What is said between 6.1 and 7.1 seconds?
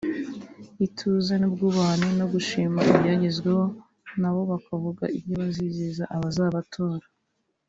abazabatora